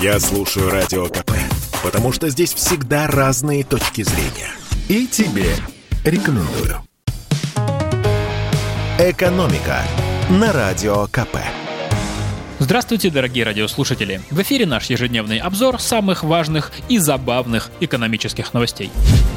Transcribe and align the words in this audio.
Я 0.00 0.18
слушаю 0.18 0.70
Радио 0.70 1.08
КП, 1.08 1.32
потому 1.82 2.10
что 2.10 2.30
здесь 2.30 2.54
всегда 2.54 3.06
разные 3.06 3.64
точки 3.64 4.00
зрения. 4.02 4.50
И 4.88 5.06
тебе 5.06 5.54
рекомендую. 6.04 6.82
«Экономика» 8.98 9.82
на 10.30 10.54
Радио 10.54 11.06
КП. 11.08 11.36
Здравствуйте, 12.62 13.10
дорогие 13.10 13.44
радиослушатели! 13.44 14.20
В 14.30 14.42
эфире 14.42 14.66
наш 14.66 14.90
ежедневный 14.90 15.38
обзор 15.38 15.80
самых 15.80 16.22
важных 16.22 16.72
и 16.90 16.98
забавных 16.98 17.70
экономических 17.80 18.52
новостей. 18.52 18.90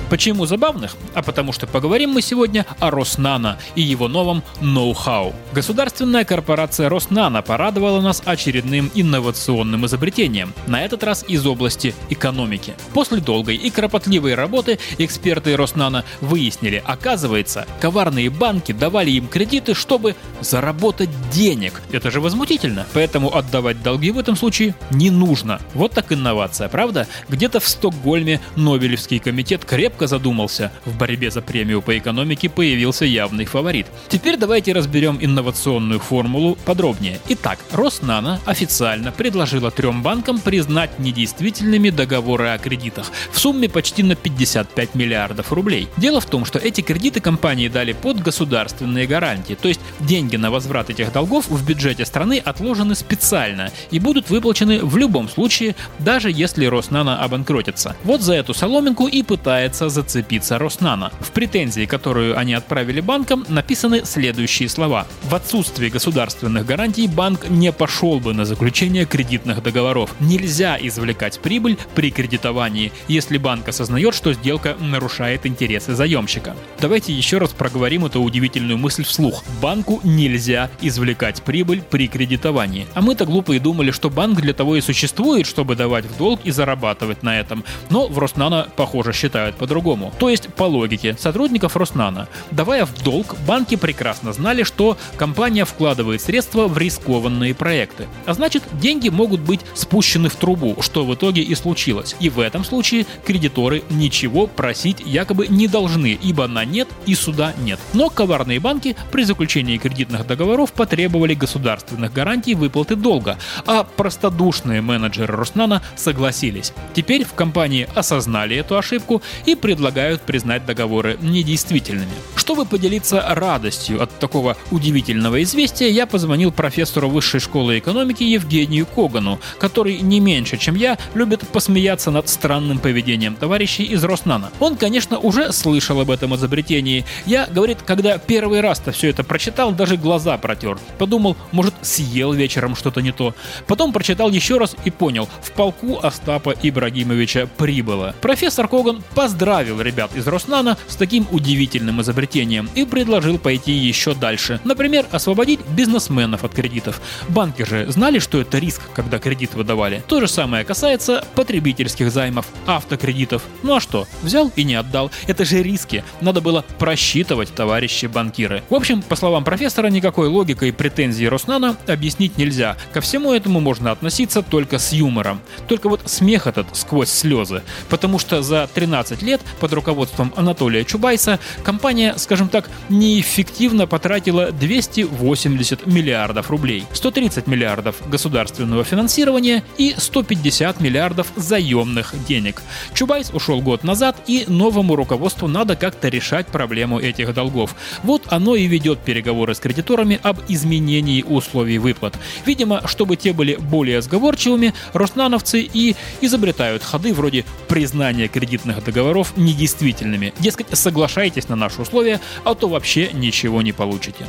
Почему 0.09 0.45
забавных? 0.45 0.97
А 1.13 1.23
потому 1.23 1.53
что 1.53 1.65
поговорим 1.65 2.11
мы 2.11 2.21
сегодня 2.21 2.65
о 2.79 2.91
Роснано 2.91 3.57
и 3.75 3.81
его 3.81 4.09
новом 4.09 4.43
ноу-хау. 4.59 5.33
Государственная 5.53 6.25
корпорация 6.25 6.89
Роснано 6.89 7.41
порадовала 7.41 8.01
нас 8.01 8.21
очередным 8.25 8.91
инновационным 8.93 9.85
изобретением, 9.85 10.53
на 10.67 10.83
этот 10.83 11.03
раз 11.03 11.23
из 11.25 11.45
области 11.47 11.95
экономики. 12.09 12.73
После 12.93 13.21
долгой 13.21 13.55
и 13.55 13.69
кропотливой 13.69 14.35
работы 14.35 14.79
эксперты 14.97 15.55
Роснано 15.55 16.03
выяснили, 16.19 16.83
оказывается, 16.85 17.65
коварные 17.79 18.29
банки 18.29 18.73
давали 18.73 19.11
им 19.11 19.27
кредиты, 19.27 19.73
чтобы 19.73 20.15
заработать 20.41 21.09
денег. 21.31 21.81
Это 21.91 22.11
же 22.11 22.19
возмутительно. 22.19 22.85
Поэтому 22.93 23.12
поэтому 23.13 23.35
отдавать 23.37 23.83
долги 23.83 24.09
в 24.09 24.17
этом 24.17 24.35
случае 24.35 24.73
не 24.89 25.11
нужно. 25.11 25.59
Вот 25.75 25.91
так 25.91 26.11
инновация, 26.11 26.67
правда? 26.67 27.07
Где-то 27.29 27.59
в 27.59 27.67
Стокгольме 27.67 28.39
Нобелевский 28.55 29.19
комитет 29.19 29.65
крепко 29.65 30.07
задумался. 30.07 30.71
В 30.83 30.97
борьбе 30.97 31.29
за 31.29 31.43
премию 31.43 31.83
по 31.83 31.95
экономике 31.95 32.49
появился 32.49 33.05
явный 33.05 33.45
фаворит. 33.45 33.85
Теперь 34.09 34.37
давайте 34.37 34.73
разберем 34.73 35.19
инновационную 35.21 35.99
формулу 35.99 36.57
подробнее. 36.65 37.19
Итак, 37.29 37.59
Роснано 37.71 38.39
официально 38.47 39.11
предложила 39.11 39.69
трем 39.69 40.01
банкам 40.01 40.39
признать 40.39 40.97
недействительными 40.97 41.91
договоры 41.91 42.47
о 42.47 42.57
кредитах 42.57 43.11
в 43.31 43.39
сумме 43.39 43.69
почти 43.69 44.01
на 44.01 44.15
55 44.15 44.95
миллиардов 44.95 45.53
рублей. 45.53 45.87
Дело 45.97 46.19
в 46.19 46.25
том, 46.25 46.45
что 46.45 46.57
эти 46.57 46.81
кредиты 46.81 47.19
компании 47.19 47.67
дали 47.67 47.93
под 47.93 48.23
государственные 48.23 49.05
гарантии, 49.05 49.53
то 49.53 49.67
есть 49.67 49.81
деньги 49.99 50.35
на 50.35 50.49
возврат 50.49 50.89
этих 50.89 51.13
долгов 51.13 51.47
в 51.47 51.63
бюджете 51.63 52.05
страны 52.05 52.41
отложены 52.43 52.95
специально 53.03 53.69
и 53.91 53.99
будут 53.99 54.29
выплачены 54.29 54.79
в 54.79 54.97
любом 54.97 55.27
случае, 55.27 55.75
даже 55.99 56.31
если 56.31 56.65
Роснано 56.65 57.21
обанкротится. 57.23 57.95
Вот 58.03 58.21
за 58.21 58.33
эту 58.33 58.53
соломинку 58.53 59.07
и 59.07 59.23
пытается 59.23 59.89
зацепиться 59.89 60.57
Роснано. 60.57 61.11
В 61.19 61.31
претензии, 61.31 61.85
которую 61.85 62.37
они 62.37 62.53
отправили 62.53 63.01
банкам, 63.01 63.45
написаны 63.49 64.05
следующие 64.05 64.69
слова. 64.69 65.05
В 65.23 65.35
отсутствии 65.35 65.89
государственных 65.89 66.65
гарантий 66.65 67.07
банк 67.07 67.49
не 67.49 67.71
пошел 67.71 68.19
бы 68.19 68.33
на 68.33 68.45
заключение 68.45 69.05
кредитных 69.05 69.61
договоров. 69.61 70.15
Нельзя 70.19 70.77
извлекать 70.79 71.39
прибыль 71.39 71.77
при 71.95 72.11
кредитовании, 72.11 72.91
если 73.07 73.37
банк 73.37 73.67
осознает, 73.67 74.15
что 74.15 74.33
сделка 74.33 74.75
нарушает 74.79 75.45
интересы 75.45 75.93
заемщика. 75.93 76.55
Давайте 76.79 77.13
еще 77.13 77.37
раз 77.37 77.51
проговорим 77.51 78.05
эту 78.05 78.21
удивительную 78.21 78.77
мысль 78.77 79.03
вслух. 79.03 79.43
Банку 79.61 79.99
нельзя 80.03 80.69
извлекать 80.81 81.41
прибыль 81.41 81.81
при 81.81 82.07
кредитовании. 82.07 82.87
А 82.93 83.01
мы-то 83.01 83.25
глупые 83.25 83.59
думали, 83.59 83.91
что 83.91 84.09
банк 84.09 84.39
для 84.41 84.53
того 84.53 84.75
и 84.75 84.81
существует, 84.81 85.47
чтобы 85.47 85.75
давать 85.75 86.05
в 86.05 86.17
долг 86.17 86.41
и 86.43 86.51
зарабатывать 86.51 87.23
на 87.23 87.39
этом. 87.39 87.63
Но 87.89 88.07
в 88.07 88.19
Роснано, 88.19 88.67
похоже, 88.75 89.13
считают 89.13 89.55
по-другому. 89.55 90.13
То 90.19 90.29
есть, 90.29 90.47
по 90.53 90.63
логике 90.63 91.15
сотрудников 91.19 91.75
Роснано, 91.75 92.27
давая 92.51 92.85
в 92.85 93.03
долг, 93.03 93.35
банки 93.47 93.75
прекрасно 93.75 94.33
знали, 94.33 94.63
что 94.63 94.97
компания 95.17 95.65
вкладывает 95.65 96.21
средства 96.21 96.67
в 96.67 96.77
рискованные 96.77 97.55
проекты. 97.55 98.07
А 98.25 98.33
значит, 98.33 98.63
деньги 98.73 99.09
могут 99.09 99.41
быть 99.41 99.61
спущены 99.73 100.29
в 100.29 100.35
трубу, 100.35 100.77
что 100.81 101.05
в 101.05 101.13
итоге 101.15 101.41
и 101.41 101.55
случилось. 101.55 102.15
И 102.19 102.29
в 102.29 102.39
этом 102.39 102.63
случае 102.63 103.05
кредиторы 103.25 103.83
ничего 103.89 104.47
просить 104.47 105.01
якобы 105.03 105.47
не 105.47 105.67
должны, 105.67 106.17
ибо 106.21 106.47
на 106.47 106.63
нет 106.65 106.87
и 107.05 107.15
суда 107.15 107.53
нет. 107.63 107.79
Но 107.93 108.09
коварные 108.09 108.59
банки 108.59 108.95
при 109.11 109.23
заключении 109.23 109.77
кредитных 109.77 110.27
договоров 110.27 110.73
потребовали 110.73 111.33
государственных 111.33 112.13
гарантий 112.13 112.53
выплат 112.53 112.82
выплаты 112.83 112.95
долга, 112.95 113.37
а 113.65 113.83
простодушные 113.83 114.81
менеджеры 114.81 115.35
Роснана 115.35 115.81
согласились. 115.95 116.73
Теперь 116.93 117.23
в 117.23 117.33
компании 117.33 117.87
осознали 117.95 118.55
эту 118.57 118.77
ошибку 118.77 119.21
и 119.45 119.55
предлагают 119.55 120.21
признать 120.21 120.65
договоры 120.65 121.17
недействительными. 121.21 122.11
Чтобы 122.43 122.65
поделиться 122.65 123.23
радостью 123.25 124.03
от 124.03 124.19
такого 124.19 124.57
удивительного 124.69 125.41
известия, 125.43 125.87
я 125.87 126.05
позвонил 126.05 126.51
профессору 126.51 127.07
Высшей 127.07 127.39
школы 127.39 127.79
экономики 127.79 128.23
Евгению 128.23 128.85
Когану, 128.85 129.39
который 129.59 129.99
не 130.01 130.19
меньше, 130.19 130.57
чем 130.57 130.75
я, 130.75 130.97
любит 131.13 131.47
посмеяться 131.47 132.11
над 132.11 132.27
странным 132.27 132.79
поведением 132.79 133.35
товарищей 133.35 133.83
из 133.83 134.03
Роснана. 134.03 134.51
Он, 134.59 134.75
конечно, 134.75 135.19
уже 135.19 135.53
слышал 135.53 136.01
об 136.01 136.11
этом 136.11 136.35
изобретении. 136.35 137.05
Я, 137.25 137.47
говорит, 137.47 137.77
когда 137.85 138.17
первый 138.17 138.59
раз-то 138.59 138.91
все 138.91 139.09
это 139.09 139.23
прочитал, 139.23 139.71
даже 139.71 139.95
глаза 139.95 140.37
протер. 140.37 140.77
Подумал, 140.97 141.37
может, 141.53 141.73
съел 141.81 142.33
вечером 142.33 142.75
что-то 142.75 142.99
не 142.99 143.13
то. 143.13 143.33
Потом 143.67 143.93
прочитал 143.93 144.29
еще 144.29 144.57
раз 144.57 144.75
и 144.83 144.91
понял, 144.91 145.29
в 145.41 145.53
полку 145.53 145.97
Остапа 146.03 146.53
Ибрагимовича 146.61 147.47
прибыло. 147.55 148.13
Профессор 148.19 148.67
Коган 148.67 149.01
поздравил 149.15 149.79
ребят 149.79 150.13
из 150.13 150.27
Роснана 150.27 150.77
с 150.89 150.97
таким 150.97 151.25
удивительным 151.31 152.01
изобретением 152.01 152.32
и 152.33 152.85
предложил 152.85 153.37
пойти 153.37 153.71
еще 153.71 154.13
дальше. 154.15 154.59
Например, 154.63 155.05
освободить 155.11 155.59
бизнесменов 155.69 156.43
от 156.43 156.53
кредитов. 156.53 156.99
Банки 157.29 157.63
же 157.63 157.89
знали, 157.91 158.19
что 158.19 158.41
это 158.41 158.57
риск, 158.57 158.81
когда 158.95 159.19
кредит 159.19 159.53
выдавали. 159.53 160.03
То 160.07 160.19
же 160.19 160.27
самое 160.27 160.65
касается 160.65 161.25
потребительских 161.35 162.11
займов, 162.11 162.47
автокредитов. 162.65 163.43
Ну 163.61 163.75
а 163.75 163.79
что, 163.79 164.07
взял 164.21 164.51
и 164.55 164.63
не 164.63 164.75
отдал. 164.75 165.11
Это 165.27 165.45
же 165.45 165.61
риски. 165.61 166.03
Надо 166.21 166.41
было 166.41 166.65
просчитывать, 166.79 167.53
товарищи 167.53 168.07
банкиры. 168.07 168.63
В 168.69 168.75
общем, 168.75 169.01
по 169.01 169.15
словам 169.15 169.43
профессора, 169.43 169.87
никакой 169.87 170.27
логикой 170.27 170.73
претензий 170.73 171.27
Роснана 171.27 171.77
объяснить 171.87 172.37
нельзя. 172.37 172.77
Ко 172.93 173.01
всему 173.01 173.31
этому 173.31 173.59
можно 173.59 173.91
относиться 173.91 174.41
только 174.41 174.79
с 174.79 174.91
юмором. 174.91 175.39
Только 175.67 175.87
вот 175.89 176.01
смех 176.05 176.47
этот 176.47 176.75
сквозь 176.75 177.09
слезы. 177.09 177.61
Потому 177.89 178.19
что 178.19 178.41
за 178.41 178.67
13 178.73 179.21
лет 179.21 179.41
под 179.59 179.73
руководством 179.73 180.33
Анатолия 180.35 180.83
Чубайса 180.83 181.39
компания, 181.63 182.15
скажем 182.23 182.49
так, 182.49 182.69
неэффективно 182.89 183.85
потратила 183.87 184.51
280 184.51 185.85
миллиардов 185.85 186.49
рублей. 186.49 186.85
130 186.93 187.47
миллиардов 187.47 187.95
государственного 188.09 188.83
финансирования 188.83 189.63
и 189.77 189.93
150 189.97 190.79
миллиардов 190.79 191.27
заемных 191.35 192.13
денег. 192.27 192.61
Чубайс 192.93 193.29
ушел 193.31 193.61
год 193.61 193.83
назад, 193.83 194.17
и 194.27 194.45
новому 194.47 194.95
руководству 194.95 195.47
надо 195.47 195.75
как-то 195.75 196.07
решать 196.07 196.47
проблему 196.47 196.99
этих 196.99 197.33
долгов. 197.33 197.75
Вот 198.03 198.23
оно 198.29 198.55
и 198.55 198.65
ведет 198.65 198.99
переговоры 198.99 199.53
с 199.53 199.59
кредиторами 199.59 200.19
об 200.23 200.39
изменении 200.47 201.23
условий 201.23 201.77
выплат. 201.77 202.17
Видимо, 202.45 202.81
чтобы 202.87 203.15
те 203.15 203.33
были 203.33 203.55
более 203.55 204.01
сговорчивыми, 204.01 204.73
роснановцы 204.93 205.61
и 205.61 205.95
изобретают 206.21 206.83
ходы 206.83 207.13
вроде 207.13 207.45
признания 207.67 208.27
кредитных 208.27 208.83
договоров 208.83 209.33
недействительными. 209.35 210.33
Дескать, 210.39 210.67
соглашайтесь 210.71 211.49
на 211.49 211.55
наши 211.55 211.81
условия, 211.81 212.12
а 212.43 212.55
то 212.55 212.67
вообще 212.67 213.11
ничего 213.13 213.61
не 213.61 213.71
получите. 213.71 214.25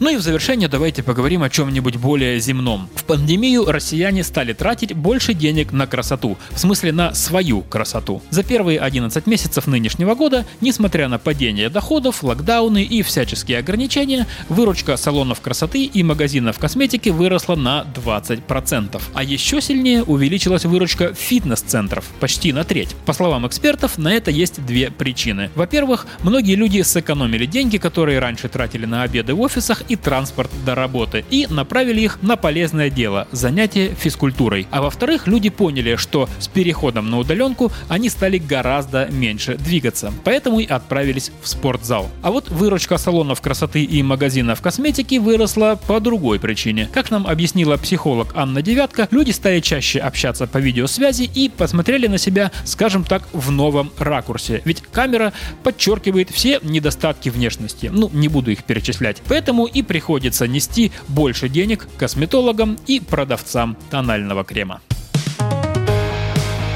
Ну 0.00 0.08
и 0.08 0.16
в 0.16 0.22
завершение 0.22 0.66
давайте 0.66 1.02
поговорим 1.02 1.42
о 1.42 1.50
чем-нибудь 1.50 1.96
более 1.96 2.40
земном. 2.40 2.88
В 2.94 3.04
пандемию 3.04 3.66
россияне 3.66 4.24
стали 4.24 4.54
тратить 4.54 4.94
больше 4.94 5.34
денег 5.34 5.72
на 5.72 5.86
красоту, 5.86 6.38
в 6.52 6.58
смысле 6.58 6.92
на 6.92 7.12
свою 7.12 7.60
красоту. 7.60 8.22
За 8.30 8.42
первые 8.42 8.80
11 8.80 9.26
месяцев 9.26 9.66
нынешнего 9.66 10.14
года, 10.14 10.46
несмотря 10.62 11.06
на 11.08 11.18
падение 11.18 11.68
доходов, 11.68 12.22
локдауны 12.22 12.82
и 12.82 13.02
всяческие 13.02 13.58
ограничения, 13.58 14.26
выручка 14.48 14.96
салонов 14.96 15.42
красоты 15.42 15.84
и 15.84 16.02
магазинов 16.02 16.58
косметики 16.58 17.10
выросла 17.10 17.54
на 17.54 17.84
20%. 17.94 19.02
А 19.12 19.22
еще 19.22 19.60
сильнее 19.60 20.02
увеличилась 20.02 20.64
выручка 20.64 21.12
фитнес-центров, 21.12 22.06
почти 22.20 22.54
на 22.54 22.64
треть. 22.64 22.96
По 23.04 23.12
словам 23.12 23.46
экспертов, 23.46 23.98
на 23.98 24.14
это 24.14 24.30
есть 24.30 24.64
две 24.64 24.90
причины. 24.90 25.50
Во-первых, 25.54 26.06
многие 26.22 26.54
люди 26.54 26.80
сэкономили 26.80 27.44
деньги, 27.44 27.76
которые 27.76 28.18
раньше 28.18 28.48
тратили 28.48 28.86
на 28.86 29.02
обеды 29.02 29.34
в 29.34 29.42
офисах 29.42 29.82
и 29.90 29.96
транспорт 29.96 30.50
до 30.64 30.76
работы 30.76 31.24
и 31.30 31.48
направили 31.50 32.00
их 32.00 32.22
на 32.22 32.36
полезное 32.36 32.90
дело– 32.90 33.26
занятие 33.32 33.94
физкультурой. 33.94 34.68
А 34.70 34.80
во-вторых, 34.80 35.26
люди 35.26 35.50
поняли, 35.50 35.96
что 35.96 36.28
с 36.38 36.46
переходом 36.46 37.10
на 37.10 37.18
удаленку 37.18 37.72
они 37.88 38.08
стали 38.08 38.38
гораздо 38.38 39.08
меньше 39.10 39.56
двигаться, 39.56 40.12
поэтому 40.24 40.60
и 40.60 40.66
отправились 40.66 41.32
в 41.42 41.48
спортзал. 41.48 42.08
А 42.22 42.30
вот 42.30 42.48
выручка 42.50 42.98
салонов 42.98 43.40
красоты 43.40 43.82
и 43.82 44.00
магазинов 44.02 44.62
косметики 44.62 45.18
выросла 45.18 45.78
по 45.88 45.98
другой 45.98 46.38
причине. 46.38 46.88
Как 46.94 47.10
нам 47.10 47.26
объяснила 47.26 47.76
психолог 47.76 48.32
Анна 48.36 48.62
Девятка, 48.62 49.08
люди 49.10 49.32
стали 49.32 49.58
чаще 49.58 49.98
общаться 49.98 50.46
по 50.46 50.58
видеосвязи 50.58 51.24
и 51.34 51.48
посмотрели 51.48 52.06
на 52.06 52.18
себя, 52.18 52.52
скажем 52.64 53.02
так, 53.02 53.24
в 53.32 53.50
новом 53.50 53.90
ракурсе. 53.98 54.62
Ведь 54.64 54.82
камера 54.82 55.32
подчеркивает 55.64 56.30
все 56.30 56.60
недостатки 56.62 57.28
внешности. 57.28 57.90
Ну, 57.92 58.08
не 58.12 58.28
буду 58.28 58.52
их 58.52 58.62
перечислять. 58.62 59.20
Поэтому 59.26 59.66
и 59.66 59.79
и 59.80 59.82
приходится 59.82 60.46
нести 60.46 60.92
больше 61.08 61.48
денег 61.48 61.88
косметологам 61.96 62.78
и 62.86 63.00
продавцам 63.00 63.76
тонального 63.90 64.44
крема. 64.44 64.80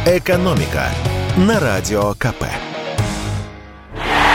«Экономика» 0.07 0.89
на 1.37 1.61
Радио 1.61 2.15
КП. 2.15 2.45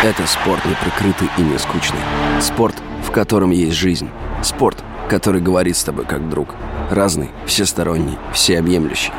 Это 0.04 0.26
спорт 0.28 0.64
неприкрытый 0.66 1.30
и 1.38 1.42
не 1.42 1.58
скучный. 1.60 2.00
Спорт, 2.42 2.76
в 3.06 3.12
котором 3.12 3.52
есть 3.52 3.76
жизнь. 3.76 4.10
Спорт, 4.44 4.84
который 5.10 5.42
говорит 5.42 5.76
с 5.76 5.84
тобой 5.84 6.06
как 6.06 6.30
друг. 6.30 6.56
Разный, 6.90 7.30
всесторонний, 7.46 8.18
всеобъемлющий. 8.34 9.12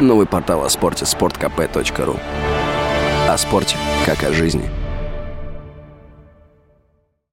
Новый 0.00 0.26
портал 0.26 0.64
о 0.64 0.70
спорте– 0.70 1.04
sportkp.ru 1.06 2.20
О 3.28 3.38
спорте, 3.38 3.76
как 4.06 4.22
о 4.22 4.32
жизни– 4.32 4.68